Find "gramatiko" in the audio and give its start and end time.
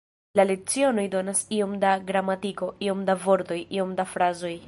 2.09-2.71